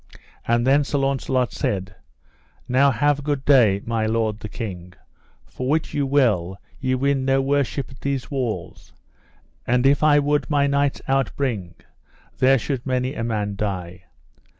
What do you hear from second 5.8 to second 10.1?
you well ye win no worship at these walls; and if